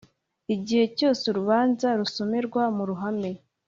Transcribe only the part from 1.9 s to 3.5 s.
rusomerwa mu ruhame